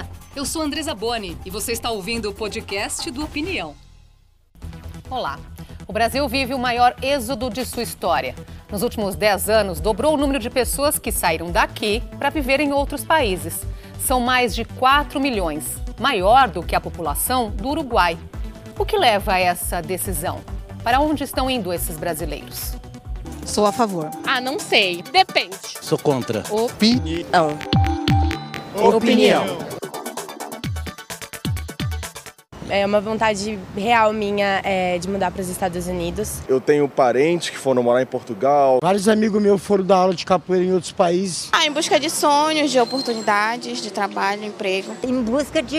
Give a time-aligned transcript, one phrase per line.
[0.00, 3.74] Olá, eu sou Andresa Boni e você está ouvindo o podcast do Opinião.
[5.10, 5.38] Olá.
[5.86, 8.34] O Brasil vive o maior êxodo de sua história.
[8.70, 12.72] Nos últimos 10 anos, dobrou o número de pessoas que saíram daqui para viver em
[12.72, 13.60] outros países.
[14.00, 15.64] São mais de 4 milhões,
[15.98, 18.16] maior do que a população do Uruguai.
[18.78, 20.40] O que leva a essa decisão?
[20.82, 22.72] Para onde estão indo esses brasileiros?
[23.44, 24.08] Sou a favor.
[24.26, 25.02] Ah, não sei.
[25.02, 25.58] Depende.
[25.82, 26.42] Sou contra.
[26.50, 27.58] Opinião.
[28.76, 29.79] Opinião.
[32.70, 36.38] É uma vontade real minha é, de mudar para os Estados Unidos.
[36.48, 38.78] Eu tenho parentes que foram morar em Portugal.
[38.82, 41.48] Vários amigos meus foram dar aula de capoeira em outros países.
[41.52, 44.92] Ah, em busca de sonhos, de oportunidades, de trabalho, emprego.
[45.02, 45.76] Em busca de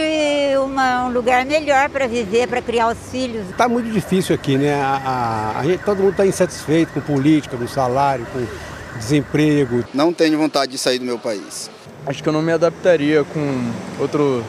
[0.64, 3.50] uma, um lugar melhor para viver, para criar os filhos.
[3.50, 4.74] Está muito difícil aqui, né?
[4.74, 8.46] A, a, a gente, todo mundo está insatisfeito com política, com salário, com
[8.98, 9.84] desemprego.
[9.94, 11.70] Não tenho vontade de sair do meu país.
[12.06, 14.44] Acho que eu não me adaptaria com outro,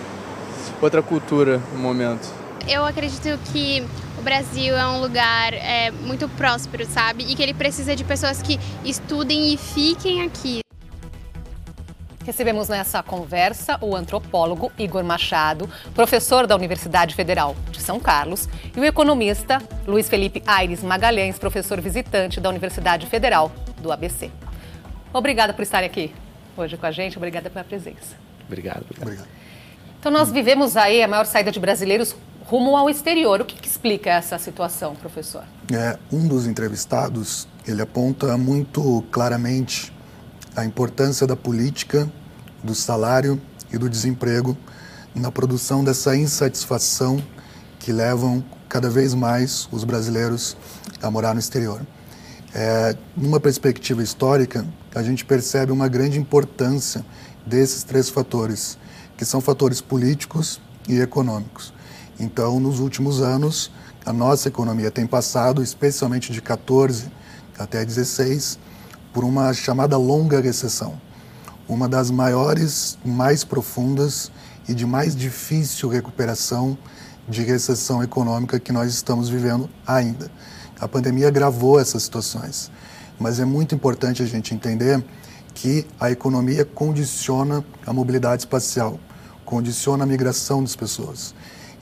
[0.82, 2.28] outra cultura no momento.
[2.68, 3.84] Eu acredito que
[4.18, 7.24] o Brasil é um lugar é, muito próspero, sabe?
[7.24, 10.60] E que ele precisa de pessoas que estudem e fiquem aqui.
[12.24, 18.78] Recebemos nessa conversa o antropólogo Igor Machado, professor da Universidade Federal de São Carlos, e
[18.78, 24.30] o economista Luiz Felipe Aires Magalhães, professor visitante da Universidade Federal do ABC.
[25.12, 26.14] Obrigada por estarem aqui
[26.56, 28.16] hoje com a gente, obrigada pela presença.
[28.46, 28.82] Obrigado.
[28.82, 29.02] Obrigado.
[29.02, 29.41] obrigado.
[30.02, 33.40] Então nós vivemos aí a maior saída de brasileiros rumo ao exterior.
[33.40, 35.44] O que, que explica essa situação, professor?
[35.72, 39.92] É, um dos entrevistados, ele aponta muito claramente
[40.56, 42.10] a importância da política,
[42.64, 43.40] do salário
[43.72, 44.58] e do desemprego
[45.14, 47.22] na produção dessa insatisfação
[47.78, 50.56] que levam cada vez mais os brasileiros
[51.00, 51.80] a morar no exterior.
[52.52, 54.66] É, numa perspectiva histórica,
[54.96, 57.06] a gente percebe uma grande importância
[57.46, 58.76] desses três fatores,
[59.16, 61.72] que são fatores políticos e econômicos.
[62.18, 63.70] Então, nos últimos anos,
[64.04, 67.10] a nossa economia tem passado, especialmente de 14
[67.58, 68.58] até 16,
[69.12, 71.00] por uma chamada longa recessão,
[71.68, 74.32] uma das maiores, mais profundas
[74.68, 76.76] e de mais difícil recuperação
[77.28, 80.30] de recessão econômica que nós estamos vivendo ainda.
[80.80, 82.70] A pandemia agravou essas situações,
[83.18, 85.02] mas é muito importante a gente entender
[85.54, 88.98] que a economia condiciona a mobilidade espacial,
[89.44, 91.34] condiciona a migração das pessoas.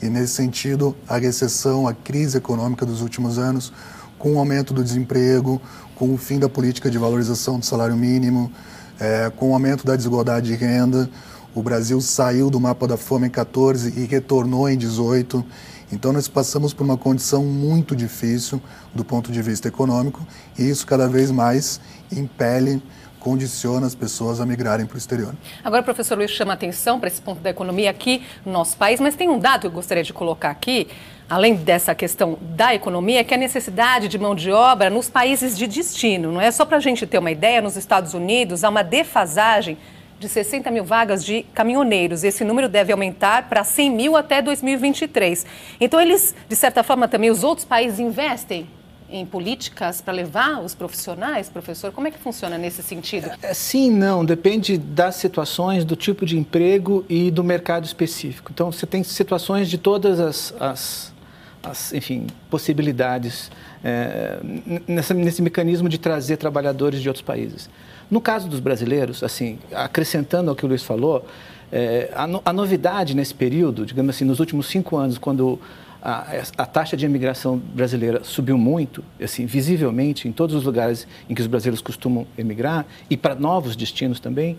[0.03, 3.73] E nesse sentido, a recessão, a crise econômica dos últimos anos,
[4.19, 5.61] com o aumento do desemprego,
[5.95, 8.51] com o fim da política de valorização do salário mínimo,
[8.99, 11.09] é, com o aumento da desigualdade de renda,
[11.55, 15.45] o Brasil saiu do mapa da fome em 14 e retornou em 18.
[15.91, 18.63] Então nós passamos por uma condição muito difícil
[18.95, 20.25] do ponto de vista econômico
[20.57, 21.81] e isso cada vez mais
[22.13, 22.81] impele
[23.21, 25.35] condiciona as pessoas a migrarem para o exterior.
[25.63, 29.15] Agora, professor Luiz chama atenção para esse ponto da economia aqui no nosso país, mas
[29.15, 30.89] tem um dado que eu gostaria de colocar aqui,
[31.29, 35.57] além dessa questão da economia, que é a necessidade de mão de obra nos países
[35.57, 36.33] de destino.
[36.33, 39.77] Não é só para a gente ter uma ideia, nos Estados Unidos há uma defasagem
[40.19, 42.25] de 60 mil vagas de caminhoneiros.
[42.25, 45.47] Esse número deve aumentar para 100 mil até 2023.
[45.81, 48.67] Então, eles, de certa forma, também os outros países investem
[49.11, 51.93] em políticas para levar os profissionais, professor?
[51.93, 53.31] Como é que funciona nesse sentido?
[53.43, 54.25] É, sim, não.
[54.25, 58.51] Depende das situações, do tipo de emprego e do mercado específico.
[58.53, 61.15] Então, você tem situações de todas as, as,
[61.63, 63.51] as enfim, possibilidades
[63.83, 64.39] é,
[64.87, 67.69] nessa, nesse mecanismo de trazer trabalhadores de outros países.
[68.11, 71.25] No caso dos brasileiros, assim, acrescentando ao que o Luiz falou,
[71.73, 75.59] é, a, no, a novidade nesse período, digamos assim, nos últimos cinco anos, quando
[76.03, 81.35] a, a, taxa de imigração brasileira subiu muito, assim, visivelmente, em todos os lugares em
[81.35, 84.57] que os brasileiros costumam emigrar e para novos destinos também.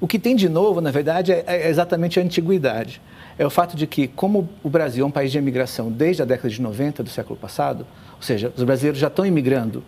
[0.00, 3.00] O que tem de novo, na verdade, é, é exatamente a antiguidade.
[3.38, 6.24] É o fato de que, como o Brasil é um país de imigração desde a
[6.24, 7.86] década de 90 do século passado,
[8.16, 9.84] ou seja, os brasileiros já estão imigrando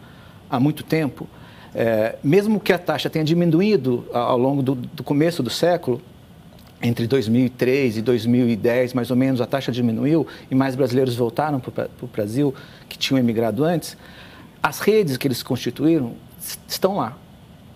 [0.49, 1.29] há muito tempo,
[1.75, 6.01] é, mesmo que a taxa tenha diminuído ao longo do, do começo do século,
[6.83, 11.89] entre 2003 e 2010, mais ou menos, a taxa diminuiu e mais brasileiros voltaram para
[12.03, 12.55] o Brasil
[12.89, 13.97] que tinham emigrado antes,
[14.63, 16.15] as redes que eles constituíram
[16.69, 17.17] estão lá.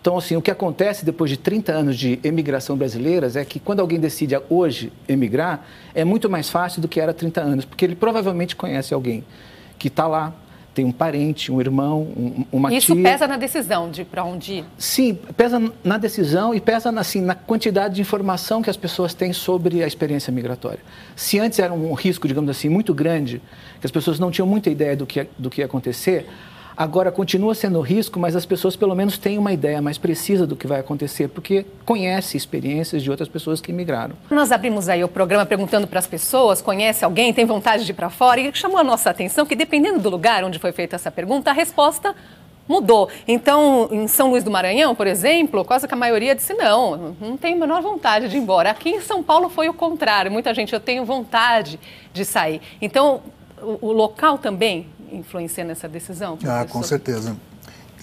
[0.00, 3.81] Então, assim, o que acontece depois de 30 anos de emigração brasileira é que quando
[3.81, 7.97] alguém decide hoje emigrar, é muito mais fácil do que era 30 anos, porque ele
[7.97, 9.25] provavelmente conhece alguém
[9.79, 10.32] que está lá,
[10.76, 13.02] tem um parente, um irmão, um, uma Isso tia.
[13.02, 14.64] pesa na decisão de para onde ir?
[14.76, 19.32] Sim, pesa na decisão e pesa assim, na quantidade de informação que as pessoas têm
[19.32, 20.81] sobre a experiência migratória.
[21.17, 23.40] Se antes era um risco, digamos assim, muito grande,
[23.81, 26.26] que as pessoas não tinham muita ideia do que, do que ia acontecer,
[26.76, 30.55] Agora, continua sendo risco, mas as pessoas pelo menos têm uma ideia mais precisa do
[30.55, 34.14] que vai acontecer, porque conhece experiências de outras pessoas que migraram.
[34.31, 37.94] Nós abrimos aí o programa perguntando para as pessoas, conhece alguém, tem vontade de ir
[37.94, 41.11] para fora, e chamou a nossa atenção que dependendo do lugar onde foi feita essa
[41.11, 42.14] pergunta, a resposta
[42.69, 43.08] mudou.
[43.26, 47.38] Então, em São Luís do Maranhão, por exemplo, quase que a maioria disse não, não
[47.38, 48.70] tenho a menor vontade de ir embora.
[48.70, 51.81] Aqui em São Paulo foi o contrário, muita gente, eu tenho vontade
[52.12, 52.61] de sair.
[52.82, 53.23] Então,
[53.62, 56.37] o, o local também influencia nessa decisão?
[56.37, 56.61] Professor?
[56.61, 57.37] Ah, com certeza.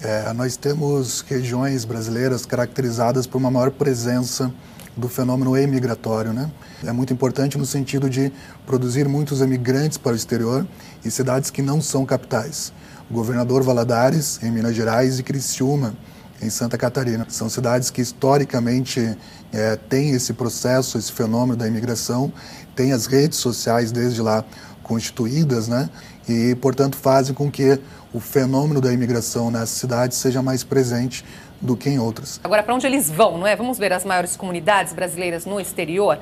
[0.02, 4.52] É, nós temos regiões brasileiras caracterizadas por uma maior presença
[4.96, 6.32] do fenômeno emigratório.
[6.32, 6.50] Né?
[6.84, 8.32] É muito importante no sentido de
[8.66, 10.66] produzir muitos emigrantes para o exterior
[11.04, 12.72] e cidades que não são capitais.
[13.10, 15.94] O governador Valadares, em Minas Gerais, e Criciúma,
[16.40, 17.26] em Santa Catarina.
[17.28, 19.16] São cidades que historicamente
[19.52, 22.32] é, têm esse processo, esse fenômeno da imigração,
[22.74, 24.44] têm as redes sociais desde lá
[24.82, 25.88] constituídas, né?
[26.28, 27.78] E, portanto, fazem com que
[28.12, 31.24] o fenômeno da imigração nessas cidades seja mais presente
[31.60, 32.40] do que em outras.
[32.44, 33.56] Agora, para onde eles vão, não é?
[33.56, 36.18] Vamos ver as maiores comunidades brasileiras no exterior.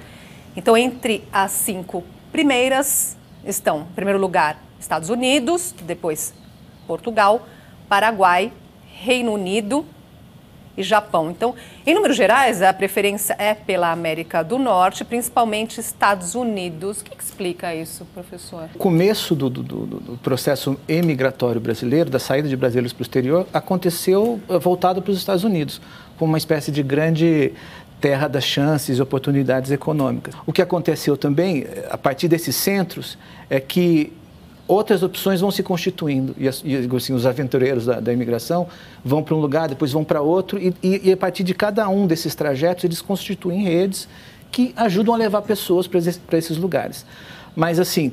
[0.56, 6.32] Então, entre as cinco primeiras estão, em primeiro lugar, Estados Unidos, depois
[6.86, 7.46] Portugal,
[7.88, 8.52] Paraguai,
[9.02, 9.84] Reino Unido,
[10.76, 11.30] e Japão.
[11.30, 11.54] Então,
[11.86, 17.00] em números gerais, a preferência é pela América do Norte, principalmente Estados Unidos.
[17.00, 18.68] O que explica isso, professor?
[18.74, 23.46] O começo do, do, do processo emigratório brasileiro, da saída de brasileiros para o exterior,
[23.52, 25.80] aconteceu eh, voltado para os Estados Unidos,
[26.18, 27.52] como uma espécie de grande
[28.00, 30.34] terra das chances e oportunidades econômicas.
[30.44, 33.18] O que aconteceu também, eh, a partir desses centros,
[33.48, 34.12] é que
[34.66, 36.34] outras opções vão se constituindo.
[36.38, 38.66] E, assim, os aventureiros da, da imigração
[39.04, 42.06] vão para um lugar, depois vão para outro, e, e, a partir de cada um
[42.06, 44.08] desses trajetos, eles constituem redes
[44.50, 47.06] que ajudam a levar pessoas para esses, esses lugares.
[47.56, 48.12] Mas, assim,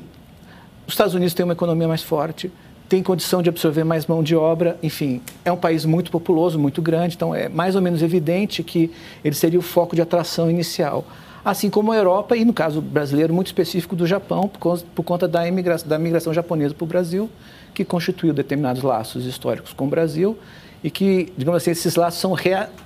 [0.86, 2.50] os Estados Unidos têm uma economia mais forte,
[2.88, 6.82] tem condição de absorver mais mão de obra, enfim, é um país muito populoso, muito
[6.82, 8.90] grande, então é mais ou menos evidente que
[9.22, 11.06] ele seria o foco de atração inicial
[11.44, 15.26] assim como a Europa e, no caso brasileiro, muito específico do Japão, por, por conta
[15.26, 17.30] da, imigração, da migração japonesa para o Brasil,
[17.74, 20.38] que constituiu determinados laços históricos com o Brasil
[20.82, 22.34] e que, digamos assim, esses laços são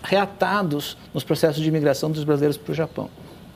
[0.03, 3.09] reatados nos processos de imigração dos brasileiros para o Japão.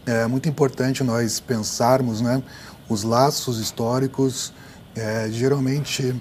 [0.07, 2.43] É muito importante nós pensarmos né,
[2.89, 4.53] os laços históricos,
[4.97, 6.15] é, geralmente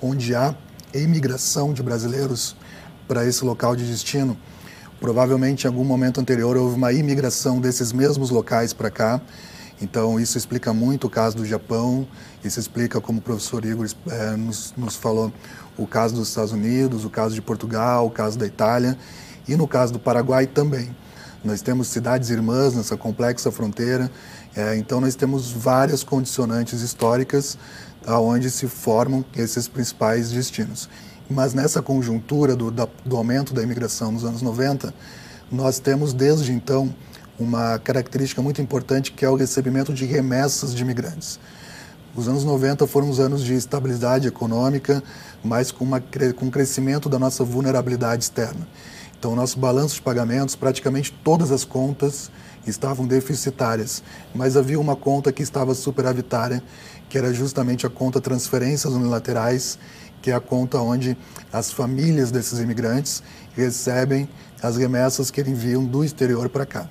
[0.00, 0.54] onde há
[0.94, 2.54] imigração de brasileiros
[3.06, 4.36] para esse local de destino,
[5.00, 9.20] Provavelmente em algum momento anterior houve uma imigração desses mesmos locais para cá.
[9.80, 12.06] Então isso explica muito o caso do Japão,
[12.44, 15.32] isso explica, como o professor Igor é, nos, nos falou,
[15.76, 18.98] o caso dos Estados Unidos, o caso de Portugal, o caso da Itália
[19.46, 20.94] e no caso do Paraguai também.
[21.44, 24.10] Nós temos cidades irmãs nessa complexa fronteira,
[24.56, 27.56] é, então nós temos várias condicionantes históricas
[28.04, 30.88] aonde se formam esses principais destinos.
[31.30, 34.94] Mas nessa conjuntura do, da, do aumento da imigração nos anos 90,
[35.50, 36.94] nós temos desde então
[37.38, 41.38] uma característica muito importante que é o recebimento de remessas de imigrantes.
[42.16, 45.02] Os anos 90 foram os anos de estabilidade econômica,
[45.44, 48.66] mas com, uma, com um crescimento da nossa vulnerabilidade externa.
[49.18, 52.30] Então, nosso balanço de pagamentos, praticamente todas as contas
[52.66, 54.02] estavam deficitárias,
[54.34, 56.62] mas havia uma conta que estava superavitária,
[57.08, 59.78] que era justamente a conta transferências unilaterais
[60.20, 61.16] que é a conta onde
[61.52, 63.22] as famílias desses imigrantes
[63.54, 64.28] recebem
[64.62, 66.88] as remessas que eles enviam do exterior para cá.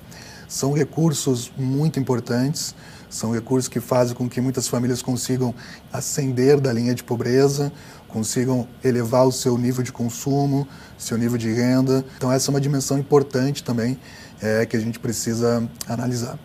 [0.48, 2.74] São recursos muito importantes,
[3.10, 5.54] são recursos que fazem com que muitas famílias consigam
[5.92, 7.72] ascender da linha de pobreza,
[8.06, 10.66] consigam elevar o seu nível de consumo,
[10.96, 12.04] seu nível de renda.
[12.16, 13.98] Então, essa é uma dimensão importante também
[14.40, 16.38] é, que a gente precisa analisar.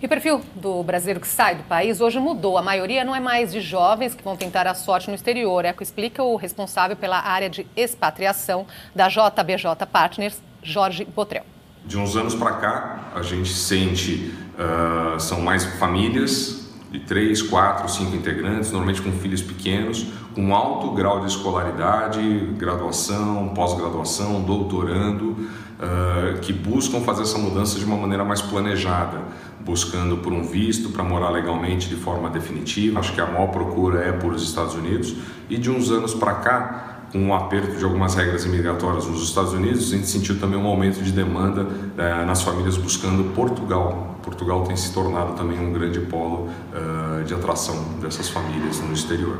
[0.00, 2.56] E o perfil do brasileiro que sai do país hoje mudou.
[2.56, 5.64] A maioria não é mais de jovens que vão tentar a sorte no exterior.
[5.64, 8.64] É o que explica o responsável pela área de expatriação
[8.94, 11.44] da JBJ Partners, Jorge Botrel.
[11.84, 17.88] De uns anos para cá, a gente sente uh, são mais famílias de três, quatro,
[17.88, 22.20] cinco integrantes, normalmente com filhos pequenos, com alto grau de escolaridade,
[22.56, 29.22] graduação, pós-graduação, doutorando, uh, que buscam fazer essa mudança de uma maneira mais planejada
[29.64, 33.00] buscando por um visto para morar legalmente de forma definitiva.
[33.00, 35.14] Acho que a maior procura é por os Estados Unidos.
[35.48, 39.52] E de uns anos para cá, com o aperto de algumas regras imigratórias nos Estados
[39.52, 44.18] Unidos, a gente sentiu também um aumento de demanda eh, nas famílias buscando Portugal.
[44.22, 49.38] Portugal tem se tornado também um grande polo uh, de atração dessas famílias no exterior.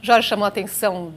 [0.00, 1.12] Jorge chamou a atenção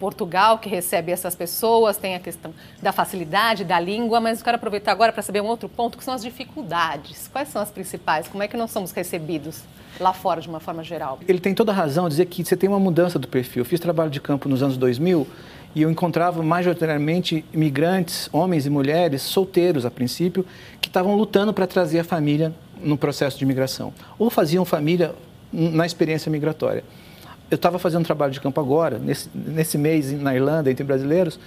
[0.00, 4.56] Portugal, que recebe essas pessoas, tem a questão da facilidade da língua, mas eu quero
[4.56, 7.28] aproveitar agora para saber um outro ponto, que são as dificuldades.
[7.30, 8.26] Quais são as principais?
[8.26, 9.62] Como é que nós somos recebidos
[10.00, 11.18] lá fora, de uma forma geral?
[11.28, 13.60] Ele tem toda a razão dizer que você tem uma mudança do perfil.
[13.60, 15.28] Eu fiz trabalho de campo nos anos 2000
[15.74, 20.46] e eu encontrava majoritariamente imigrantes, homens e mulheres, solteiros a princípio,
[20.80, 23.92] que estavam lutando para trazer a família no processo de imigração.
[24.18, 25.14] Ou faziam família
[25.52, 26.82] na experiência migratória.
[27.50, 31.38] Eu estava fazendo trabalho de campo agora, nesse, nesse mês na Irlanda, entre brasileiros,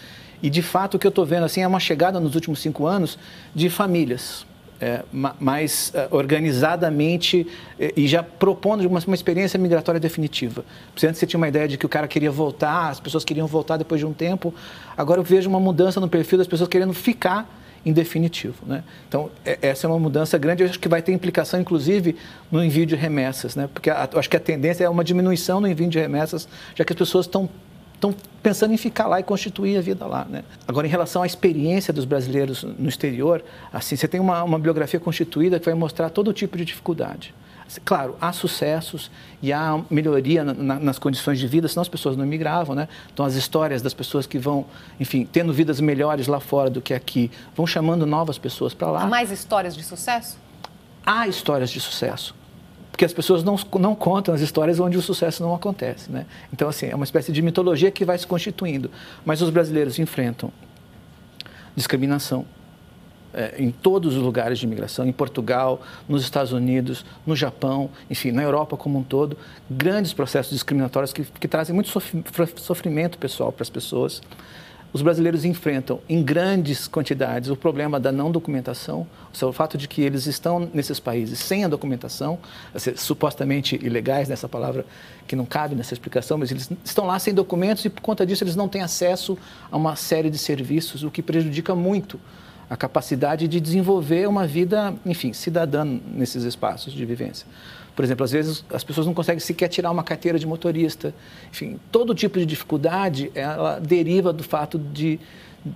[0.42, 2.86] e de fato o que eu estou vendo assim é uma chegada nos últimos cinco
[2.86, 3.18] anos
[3.56, 4.46] de famílias
[4.84, 5.04] é,
[5.40, 7.48] mais é, organizadamente
[7.80, 10.66] é, e já propondo uma, uma, experiência migratória definitiva.
[11.02, 13.78] Antes você tinha uma ideia de que o cara queria voltar, as pessoas queriam voltar
[13.78, 14.54] depois de um tempo.
[14.98, 17.48] Agora eu vejo uma mudança no perfil das pessoas querendo ficar
[17.86, 18.66] em definitivo.
[18.66, 18.84] Né?
[19.08, 22.16] Então, é, essa é uma mudança grande, eu acho que vai ter implicação, inclusive,
[22.52, 23.70] no envio de remessas, né?
[23.74, 26.94] porque a, acho que a tendência é uma diminuição no envio de remessas, já que
[26.94, 27.50] as pessoas estão
[27.96, 30.28] estão pensando em ficar lá e constituir a vida lá.
[30.30, 30.44] Né?
[30.68, 35.00] Agora, em relação à experiência dos brasileiros no exterior, assim, você tem uma, uma biografia
[35.00, 37.34] constituída que vai mostrar todo tipo de dificuldade.
[37.84, 39.10] Claro, há sucessos
[39.42, 42.88] e há melhoria na, na, nas condições de vida, senão as pessoas não migravam, né?
[43.13, 44.65] Então, as histórias das pessoas que vão,
[45.00, 49.01] enfim, tendo vidas melhores lá fora do que aqui, vão chamando novas pessoas para lá.
[49.03, 50.38] Há mais histórias de sucesso?
[51.06, 52.36] Há histórias de sucesso
[52.94, 56.12] porque as pessoas não, não contam as histórias onde o sucesso não acontece.
[56.12, 56.27] Né?
[56.53, 58.92] Então, assim, é uma espécie de mitologia que vai se constituindo.
[59.25, 60.51] Mas os brasileiros enfrentam
[61.75, 62.46] discriminação,
[63.34, 68.32] é, em todos os lugares de imigração, em Portugal, nos Estados Unidos, no Japão, enfim,
[68.32, 69.38] na Europa como um todo,
[69.70, 71.90] grandes processos discriminatórios que, que trazem muito
[72.58, 74.22] sofrimento pessoal para as pessoas.
[74.94, 79.88] Os brasileiros enfrentam em grandes quantidades o problema da não documentação, seja, o fato de
[79.88, 82.38] que eles estão nesses países sem a documentação,
[82.96, 84.86] supostamente ilegais, nessa palavra
[85.28, 88.44] que não cabe nessa explicação, mas eles estão lá sem documentos e por conta disso
[88.44, 89.36] eles não têm acesso
[89.72, 92.20] a uma série de serviços, o que prejudica muito
[92.74, 97.46] a capacidade de desenvolver uma vida, enfim, cidadã nesses espaços de vivência.
[97.96, 101.13] Por exemplo, às vezes as pessoas não conseguem sequer tirar uma carteira de motorista.
[101.51, 105.20] Enfim, todo tipo de dificuldade, ela deriva do fato de,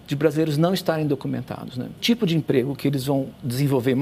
[0.08, 1.78] de brasileiros não estarem documentados.
[1.78, 1.86] Né?
[1.86, 3.96] O tipo de emprego que eles vão desenvolver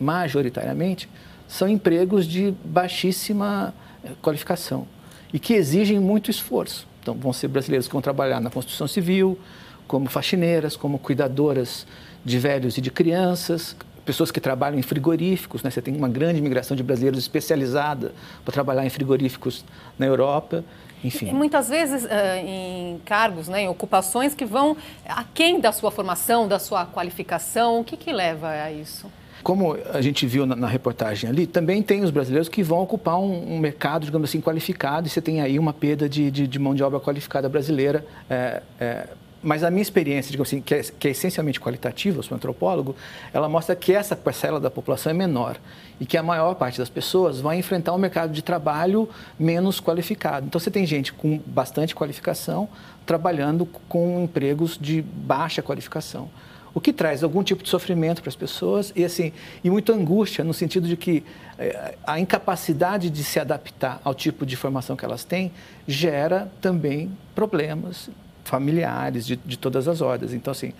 [0.00, 1.06] majoritariamente
[1.46, 4.86] são empregos de baixíssima eh, qualificação
[5.34, 6.88] e que exigem muito esforço.
[7.02, 9.38] Então, vão ser brasileiros que vão trabalhar na construção civil,
[9.86, 11.86] como faxineiras, como cuidadoras
[12.24, 15.70] de velhos e de crianças, pessoas que trabalham em frigoríficos, né?
[15.70, 19.66] você tem uma grande migração de brasileiros especializada para trabalhar em frigoríficos
[19.98, 20.64] na Europa.
[21.04, 21.28] Enfim.
[21.28, 22.08] E muitas vezes uh,
[22.42, 27.80] em cargos, né, em ocupações que vão aquém da sua formação, da sua qualificação.
[27.80, 29.06] O que, que leva a isso?
[29.42, 33.18] Como a gente viu na, na, reportagem ali, também tem os brasileiros que vão ocupar
[33.18, 36.58] um, um, mercado, digamos assim, qualificado, e você tem aí uma perda de, de, de
[36.58, 38.04] mão de obra qualificada brasileira.
[38.28, 39.08] É, é,
[39.42, 42.96] mas a minha experiência, digamos assim, que é, que é, essencialmente qualitativa, eu sou antropólogo,
[43.32, 45.56] ela mostra que essa parcela da população é menor
[46.00, 50.46] e que a maior parte das pessoas vai enfrentar um mercado de trabalho menos qualificado.
[50.46, 52.68] Então você tem gente com bastante qualificação
[53.06, 56.28] trabalhando com empregos de baixa qualificação.
[56.74, 59.32] O que traz algum tipo de sofrimento para as pessoas e assim
[59.64, 61.24] e muita angústia no sentido de que
[61.58, 65.50] eh, a incapacidade de se adaptar ao tipo de formação que elas têm
[65.86, 68.10] gera também problemas
[68.48, 70.32] familiares de, de todas as ordens.
[70.32, 70.72] Então, assim,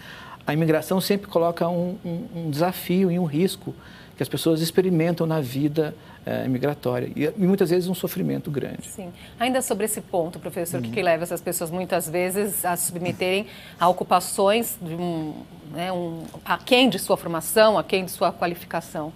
[0.47, 3.75] a imigração sempre coloca um, um, um desafio e um risco
[4.17, 5.95] que as pessoas experimentam na vida
[6.27, 8.89] é, migratória e, e, muitas vezes um sofrimento grande.
[8.89, 9.13] Sim.
[9.39, 10.89] Ainda sobre esse ponto, professor, o uhum.
[10.89, 13.47] que, que, leva essas pessoas muitas vezes a se submeterem
[13.79, 15.35] a ocupações de um,
[15.73, 19.13] né, um, aquém de sua formação, aquém de sua qualificação?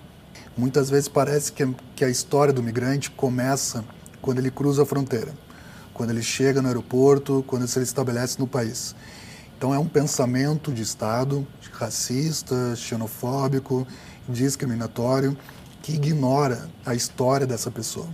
[0.57, 1.67] Muitas vezes parece que,
[1.97, 3.85] que a história do migrante começa
[4.21, 5.33] quando ele cruza a fronteira
[5.93, 8.95] quando ele chega no aeroporto, quando ele se estabelece no país.
[9.57, 13.87] Então é um pensamento de Estado racista, xenofóbico,
[14.29, 15.37] discriminatório,
[15.83, 18.09] que ignora a história dessa pessoa,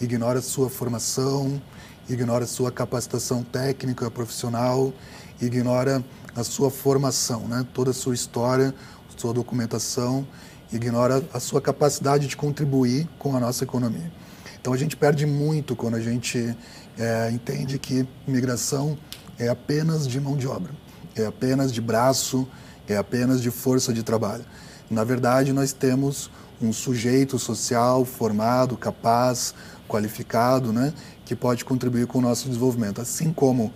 [0.00, 1.62] ignora sua formação,
[2.08, 4.92] ignora sua capacitação técnica, profissional,
[5.40, 6.04] ignora
[6.34, 7.64] a sua formação, né?
[7.72, 8.74] toda a sua história,
[9.16, 10.26] sua documentação,
[10.72, 14.12] ignora a sua capacidade de contribuir com a nossa economia.
[14.60, 16.56] Então a gente perde muito quando a gente
[16.98, 18.96] é, entende que migração
[19.38, 20.72] é apenas de mão de obra,
[21.16, 22.46] é apenas de braço,
[22.88, 24.44] é apenas de força de trabalho.
[24.90, 29.54] Na verdade, nós temos um sujeito social formado, capaz,
[29.88, 30.92] qualificado, né,
[31.24, 33.00] que pode contribuir com o nosso desenvolvimento.
[33.00, 33.72] Assim como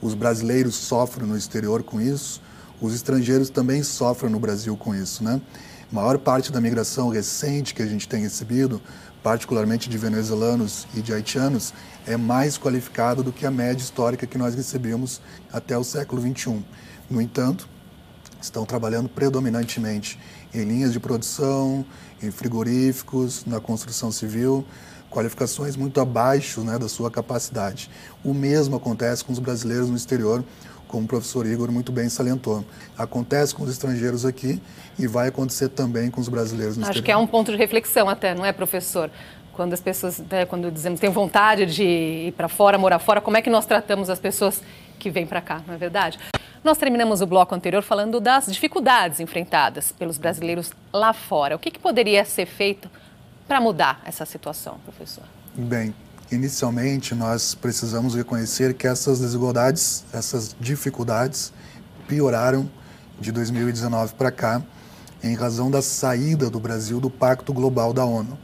[0.00, 2.40] os brasileiros sofrem no exterior com isso,
[2.80, 5.40] os estrangeiros também sofrem no Brasil com isso, né?
[5.92, 8.80] Maior parte da migração recente que a gente tem recebido,
[9.22, 11.74] particularmente de venezuelanos e de haitianos,
[12.06, 15.20] é mais qualificada do que a média histórica que nós recebemos
[15.52, 16.64] até o século XXI.
[17.10, 17.68] No entanto,
[18.40, 20.18] estão trabalhando predominantemente
[20.54, 21.84] em linhas de produção,
[22.22, 24.64] em frigoríficos, na construção civil,
[25.10, 27.90] qualificações muito abaixo né, da sua capacidade.
[28.24, 30.42] O mesmo acontece com os brasileiros no exterior,
[30.92, 32.62] como o professor Igor muito bem salientou.
[32.98, 34.60] Acontece com os estrangeiros aqui
[34.98, 37.04] e vai acontecer também com os brasileiros no Acho exterior.
[37.06, 39.10] que é um ponto de reflexão até, não é, professor?
[39.54, 43.38] Quando as pessoas, né, quando dizemos têm vontade de ir para fora, morar fora, como
[43.38, 44.62] é que nós tratamos as pessoas
[44.98, 46.18] que vêm para cá, não é verdade?
[46.62, 51.56] Nós terminamos o bloco anterior falando das dificuldades enfrentadas pelos brasileiros lá fora.
[51.56, 52.88] O que, que poderia ser feito
[53.48, 55.24] para mudar essa situação, professor?
[55.54, 55.94] Bem,
[56.34, 61.52] inicialmente nós precisamos reconhecer que essas desigualdades, essas dificuldades
[62.08, 62.70] pioraram
[63.20, 64.62] de 2019 para cá
[65.22, 68.38] em razão da saída do Brasil do Pacto Global da ONU.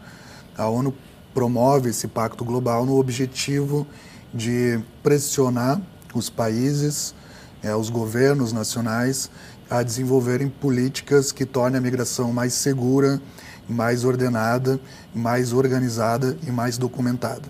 [0.57, 0.95] A ONU
[1.35, 3.87] promove esse pacto global no objetivo
[4.33, 5.81] de pressionar
[6.15, 7.15] os países,
[7.63, 9.31] é, os governos nacionais
[9.71, 13.21] a desenvolverem políticas que tornem a migração mais segura,
[13.69, 14.81] mais ordenada,
[15.15, 17.43] mais organizada e mais documentada.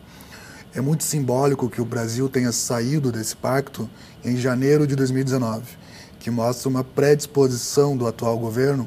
[0.78, 3.90] É muito simbólico que o Brasil tenha saído desse pacto
[4.24, 5.64] em janeiro de 2019,
[6.20, 8.86] que mostra uma predisposição do atual governo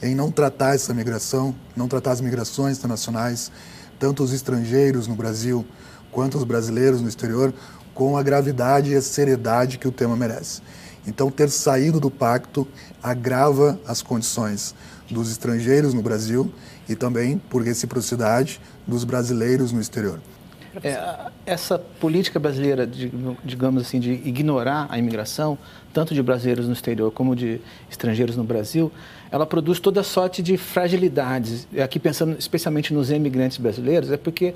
[0.00, 3.50] em não tratar essa migração, não tratar as migrações internacionais,
[3.98, 5.66] tanto os estrangeiros no Brasil
[6.12, 7.52] quanto os brasileiros no exterior,
[7.92, 10.62] com a gravidade e a seriedade que o tema merece.
[11.04, 12.68] Então, ter saído do pacto
[13.02, 14.76] agrava as condições
[15.10, 16.54] dos estrangeiros no Brasil
[16.88, 20.20] e também, por reciprocidade, dos brasileiros no exterior.
[20.82, 22.88] É, essa política brasileira,
[23.44, 25.58] digamos assim, de ignorar a imigração,
[25.92, 27.60] tanto de brasileiros no exterior como de
[27.90, 28.90] estrangeiros no Brasil,
[29.30, 31.66] ela produz toda sorte de fragilidades.
[31.82, 34.54] Aqui pensando especialmente nos imigrantes brasileiros, é porque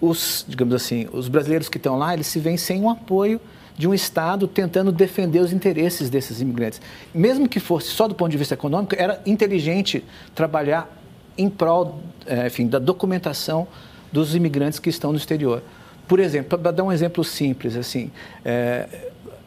[0.00, 3.40] os, digamos assim, os brasileiros que estão lá, eles se veem sem um apoio
[3.76, 6.80] de um Estado tentando defender os interesses desses imigrantes.
[7.14, 10.04] Mesmo que fosse só do ponto de vista econômico, era inteligente
[10.34, 10.90] trabalhar
[11.38, 12.00] em prol,
[12.46, 13.66] enfim, da documentação
[14.12, 15.62] dos imigrantes que estão no exterior.
[16.06, 18.10] Por exemplo, para dar um exemplo simples, assim,
[18.44, 18.86] é,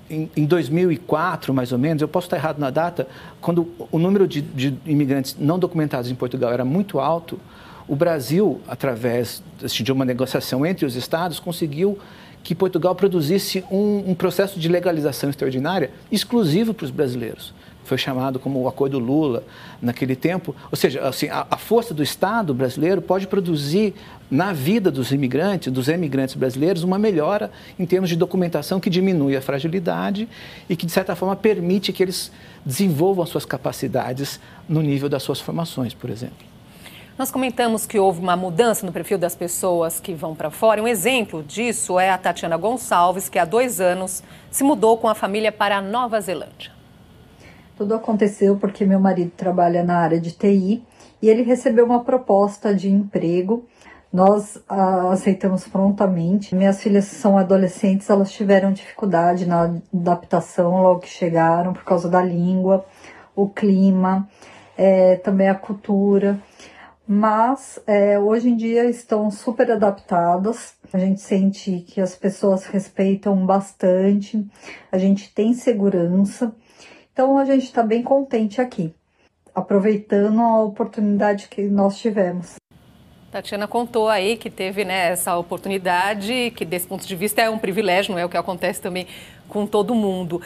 [0.10, 3.08] em, em, 2004, mais ou menos, eu posso estar errado na data,
[3.40, 7.40] quando o número de, de imigrantes não documentados em Portugal era muito alto,
[7.88, 12.00] o Brasil, através assim, de uma negociação entre os estados, conseguiu
[12.44, 17.54] que Portugal produzisse um, um processo de legalização extraordinária exclusivo para os brasileiros
[17.86, 19.44] foi chamado como o Acordo Lula
[19.82, 20.56] naquele tempo.
[20.72, 23.94] Ou seja, assim, a, a, força do Estado brasileiro pode produzir
[24.30, 29.38] na vida dos imigrantes, dos emigrantes brasileiros, uma melhora em termos de documentação que diminui
[29.38, 30.28] a fragilidade
[30.68, 32.32] e que, de certa forma, permite que eles
[32.66, 36.56] desenvolvam suas capacidades no nível das suas formações, por exemplo.
[37.18, 40.84] Nós comentamos que houve uma mudança no perfil das pessoas que vão para fora.
[40.84, 44.22] Um exemplo disso é a Tatiana Gonçalves, que há dois anos
[44.52, 46.75] se mudou com a família para a Nova Zelândia.
[47.76, 50.84] Tudo aconteceu porque meu marido trabalha na área de TI
[51.22, 53.66] e ele recebeu uma proposta de emprego.
[54.12, 56.56] Nós a, aceitamos prontamente.
[56.56, 62.22] Minhas filhas são adolescentes, elas tiveram dificuldade na adaptação logo que chegaram por causa da
[62.22, 62.86] língua,
[63.36, 64.28] o clima,
[64.78, 66.40] é, também a cultura.
[67.08, 70.76] Mas é, hoje em dia estão super adaptadas.
[70.94, 74.48] A gente sente que as pessoas respeitam bastante,
[74.92, 76.56] a gente tem segurança.
[77.16, 78.94] Então a gente está bem contente aqui,
[79.56, 82.56] aproveitando a oportunidade que nós tivemos.
[83.32, 87.58] Tatiana contou aí que teve né, essa oportunidade, que desse ponto de vista é um
[87.58, 89.08] privilégio, não é o que acontece também
[89.48, 90.42] com todo mundo.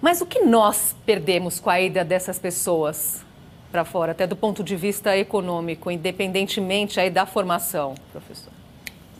[0.00, 3.22] Mas o que nós perdemos com a ida dessas pessoas
[3.70, 8.50] para fora, até do ponto de vista econômico, independentemente aí da formação, professor?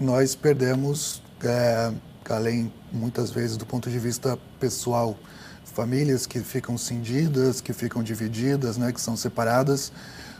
[0.00, 1.92] Nós perdemos, é,
[2.30, 5.14] além muitas vezes do ponto de vista pessoal,
[5.74, 9.90] famílias que ficam cindidas, que ficam divididas, né, que são separadas,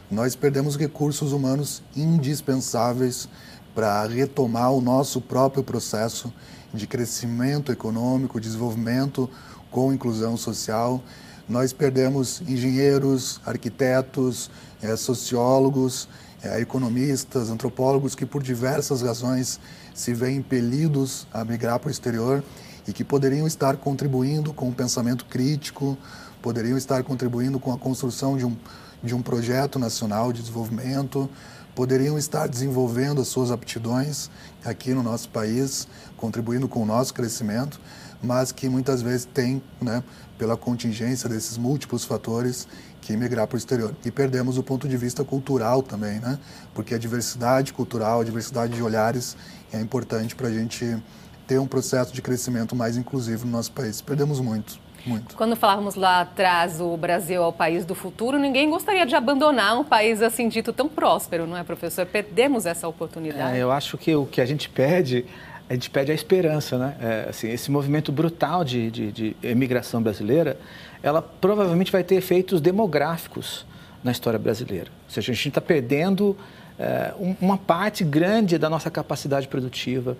[0.09, 3.27] nós perdemos recursos humanos indispensáveis
[3.75, 6.33] para retomar o nosso próprio processo
[6.73, 9.29] de crescimento econômico, desenvolvimento
[9.69, 11.03] com inclusão social.
[11.49, 14.49] Nós perdemos engenheiros, arquitetos,
[14.81, 16.07] é, sociólogos,
[16.41, 19.59] é, economistas, antropólogos que por diversas razões
[19.93, 22.41] se veem impelidos a migrar para o exterior
[22.87, 25.97] e que poderiam estar contribuindo com o pensamento crítico,
[26.41, 28.55] poderiam estar contribuindo com a construção de um,
[29.03, 31.29] de um projeto nacional de desenvolvimento,
[31.73, 34.29] poderiam estar desenvolvendo as suas aptidões
[34.63, 37.79] aqui no nosso país, contribuindo com o nosso crescimento,
[38.23, 40.03] mas que muitas vezes tem, né,
[40.37, 42.67] pela contingência desses múltiplos fatores,
[43.01, 43.95] que migrar para o exterior.
[44.03, 46.39] E perdemos o ponto de vista cultural também, né?
[46.73, 49.37] Porque a diversidade cultural, a diversidade de olhares
[49.71, 50.97] é importante para a gente
[51.47, 54.01] ter um processo de crescimento mais inclusivo no nosso país.
[54.01, 54.79] Perdemos muito.
[55.05, 55.35] Muito.
[55.35, 59.79] Quando falávamos lá atrás o Brasil é o país do futuro, ninguém gostaria de abandonar
[59.79, 62.07] um país assim dito tão próspero, não é, professor?
[62.07, 63.55] Perdemos essa oportunidade.
[63.55, 65.23] É, eu acho que o que a gente pede,
[65.69, 66.95] a gente pede a esperança, né?
[66.99, 70.57] É, assim, esse movimento brutal de, de, de imigração brasileira,
[71.03, 73.63] ela provavelmente vai ter efeitos demográficos
[74.03, 74.89] na história brasileira.
[75.07, 76.35] Ou seja, a gente está perdendo
[76.77, 80.17] é, uma parte grande da nossa capacidade produtiva,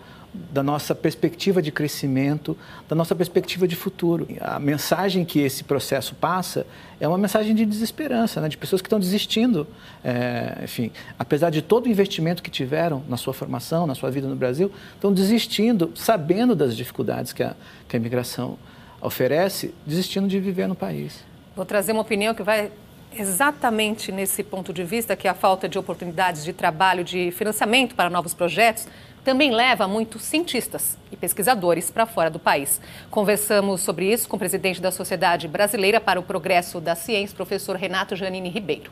[0.51, 4.27] da nossa perspectiva de crescimento, da nossa perspectiva de futuro.
[4.39, 6.65] A mensagem que esse processo passa
[6.99, 8.49] é uma mensagem de desesperança, né?
[8.49, 9.67] de pessoas que estão desistindo.
[10.03, 14.27] É, enfim, apesar de todo o investimento que tiveram na sua formação, na sua vida
[14.27, 17.55] no Brasil, estão desistindo, sabendo das dificuldades que a,
[17.87, 18.57] que a imigração
[19.01, 21.23] oferece, desistindo de viver no país.
[21.55, 22.71] Vou trazer uma opinião que vai
[23.17, 28.09] exatamente nesse ponto de vista, que a falta de oportunidades de trabalho, de financiamento para
[28.09, 28.87] novos projetos,
[29.23, 32.79] também leva muitos cientistas e pesquisadores para fora do país.
[33.09, 37.75] Conversamos sobre isso com o presidente da Sociedade Brasileira para o Progresso da Ciência, professor
[37.75, 38.91] Renato Janine Ribeiro.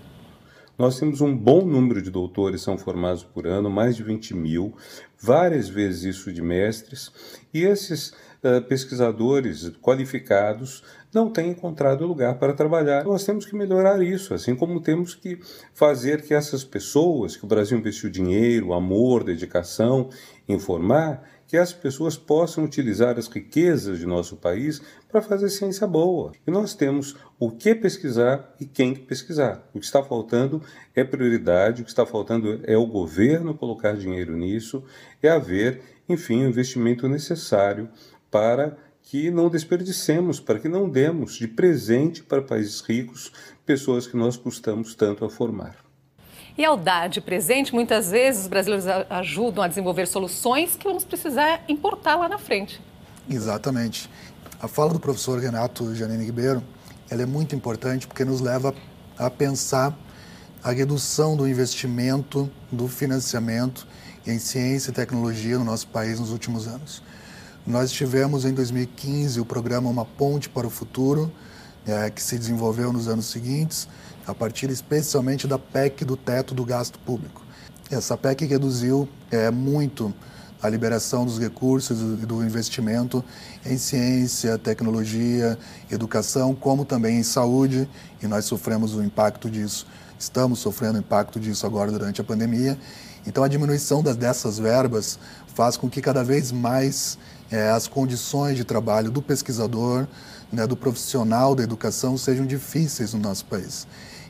[0.76, 4.76] Nós temos um bom número de doutores são formados por ano, mais de 20 mil,
[5.20, 7.12] várias vezes isso de mestres,
[7.54, 8.12] e esses
[8.68, 13.04] pesquisadores qualificados não têm encontrado lugar para trabalhar.
[13.04, 15.40] Nós temos que melhorar isso, assim como temos que
[15.74, 20.10] fazer que essas pessoas, que o Brasil investiu dinheiro, amor, dedicação
[20.48, 25.86] em formar, que as pessoas possam utilizar as riquezas de nosso país para fazer ciência
[25.86, 26.32] boa.
[26.48, 29.64] E nós temos o que pesquisar e quem pesquisar.
[29.72, 30.64] O que está faltando
[30.96, 34.84] é prioridade, o que está faltando é o governo colocar dinheiro nisso,
[35.22, 37.88] é haver, enfim, o investimento necessário
[38.34, 43.32] para que não desperdicemos, para que não demos de presente para países ricos
[43.64, 45.76] pessoas que nós custamos tanto a formar.
[46.58, 51.04] E ao dar de presente, muitas vezes os brasileiros ajudam a desenvolver soluções que vamos
[51.04, 52.82] precisar importar lá na frente.
[53.30, 54.10] Exatamente.
[54.60, 56.64] A fala do professor Renato Janine Ribeiro
[57.12, 58.74] ela é muito importante porque nos leva
[59.16, 59.96] a pensar
[60.64, 63.86] a redução do investimento, do financiamento
[64.26, 67.04] em ciência e tecnologia no nosso país nos últimos anos.
[67.66, 71.32] Nós tivemos em 2015 o programa Uma Ponte para o Futuro,
[71.88, 73.88] é, que se desenvolveu nos anos seguintes,
[74.28, 77.42] a partir especialmente da PEC do teto do gasto público.
[77.90, 80.14] Essa PEC reduziu é, muito
[80.62, 83.24] a liberação dos recursos e do investimento
[83.66, 85.58] em ciência, tecnologia,
[85.90, 87.88] educação, como também em saúde,
[88.22, 89.88] e nós sofremos o impacto disso,
[90.20, 92.78] estamos sofrendo o impacto disso agora durante a pandemia.
[93.26, 95.18] Então, a diminuição das, dessas verbas
[95.54, 97.18] faz com que cada vez mais
[97.54, 100.08] é, as condições de trabalho do pesquisador,
[100.52, 103.86] né, do profissional da educação sejam difíceis no nosso país.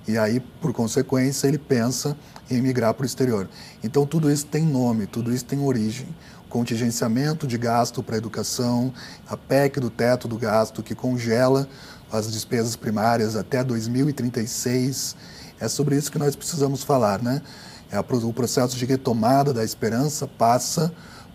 [0.05, 2.17] E aí, por consequência, ele pensa
[2.51, 3.47] em migrar para o exterior.
[3.81, 6.13] Então, tudo isso tem nome, tudo isso tem origem.
[6.49, 8.93] Contingenciamento de gasto para a educação,
[9.25, 11.65] a PEC do teto do gasto, que congela
[12.11, 15.15] as despesas primárias até 2036.
[15.61, 17.41] É sobre isso que nós precisamos falar, né?
[17.89, 20.91] É o processo de retomada da esperança passa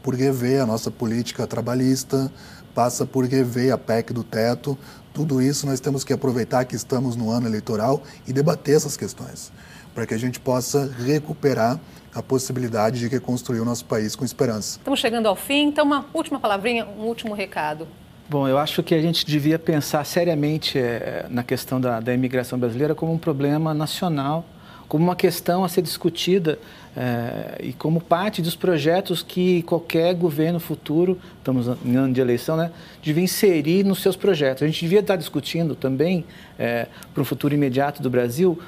[0.08, 2.32] por rever a nossa política trabalhista,
[2.74, 4.74] passa por rever a PEC do teto.
[5.12, 9.52] Tudo isso nós temos que aproveitar que estamos no ano eleitoral e debater essas questões,
[9.94, 11.78] para que a gente possa recuperar
[12.14, 14.78] a possibilidade de reconstruir o nosso país com esperança.
[14.78, 17.86] Estamos chegando ao fim, então uma última palavrinha, um último recado.
[18.30, 22.58] Bom, eu acho que a gente devia pensar seriamente é, na questão da, da imigração
[22.58, 24.42] brasileira como um problema nacional
[24.88, 26.58] como uma questão a ser discutida
[26.96, 32.56] é, e como parte dos projetos que qualquer governo futuro, estamos em ano de eleição,
[32.56, 32.72] né,
[33.02, 34.62] devia inserir nos seus projetos.
[34.62, 36.24] A gente devia estar discutindo também,
[36.58, 38.58] é, para o futuro imediato do Brasil,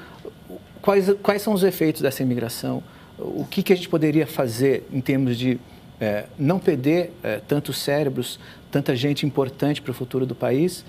[0.81, 2.83] quais, quais são os efeitos dessa imigração,
[3.17, 5.59] o que, que a gente poderia fazer em termos de
[5.99, 7.13] é, não perder
[7.47, 8.39] tantos cérebros,
[8.71, 10.83] tanta gente importante para o futuro do país,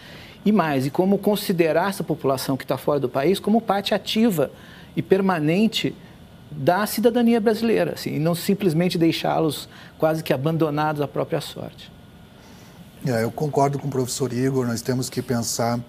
[0.44, 4.50] e mais, e como considerar essa população que está fora do país como parte ativa
[4.96, 5.94] e permanente
[6.50, 11.90] da cidadania brasileira, assim, e não simplesmente deixá-los quase que abandonados à própria sorte.
[13.06, 15.80] É, eu concordo com o professor Igor, nós temos que pensar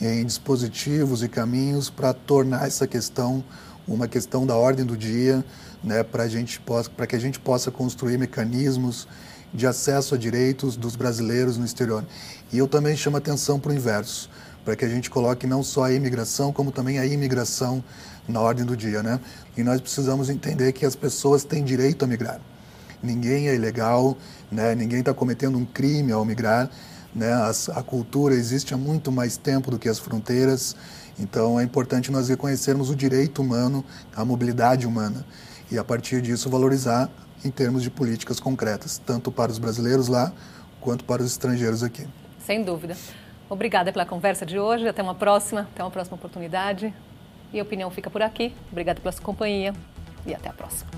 [0.00, 3.44] em dispositivos e caminhos para tornar essa questão
[3.88, 5.44] uma questão da ordem do dia,
[5.82, 6.26] né, para
[7.06, 9.08] que a gente possa construir mecanismos
[9.52, 12.04] de acesso a direitos dos brasileiros no exterior.
[12.52, 14.30] E eu também chamo atenção para o inverso,
[14.64, 17.82] para que a gente coloque não só a imigração, como também a imigração
[18.28, 19.20] na ordem do dia, né?
[19.56, 22.40] E nós precisamos entender que as pessoas têm direito a migrar.
[23.02, 24.16] Ninguém é ilegal,
[24.52, 24.74] né?
[24.74, 26.70] Ninguém está cometendo um crime ao migrar,
[27.14, 27.32] né?
[27.32, 30.76] As, a cultura existe há muito mais tempo do que as fronteiras
[31.18, 33.84] Então é importante nós reconhecermos o direito humano,
[34.14, 35.24] a mobilidade humana
[35.70, 37.10] e a partir disso valorizar
[37.44, 40.32] em termos de políticas concretas, tanto para os brasileiros lá
[40.80, 42.06] quanto para os estrangeiros aqui.
[42.38, 42.96] Sem dúvida.
[43.48, 44.88] Obrigada pela conversa de hoje.
[44.88, 46.94] Até uma próxima, até uma próxima oportunidade.
[47.52, 48.54] E a opinião fica por aqui.
[48.70, 49.74] Obrigada pela sua companhia
[50.24, 50.90] e até a próxima.